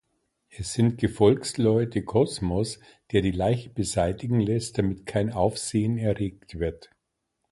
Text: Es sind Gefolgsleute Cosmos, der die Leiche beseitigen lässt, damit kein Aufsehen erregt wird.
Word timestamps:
Es 0.49 0.73
sind 0.73 0.97
Gefolgsleute 0.97 2.03
Cosmos, 2.03 2.79
der 3.11 3.21
die 3.21 3.29
Leiche 3.29 3.69
beseitigen 3.69 4.39
lässt, 4.39 4.79
damit 4.79 5.05
kein 5.05 5.31
Aufsehen 5.31 5.99
erregt 5.99 6.57
wird. 6.57 6.89